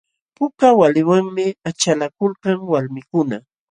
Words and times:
Puka 0.35 0.67
waliwanmi 0.79 1.45
achalakulkan 1.69 2.57
walmikuna. 2.71 3.37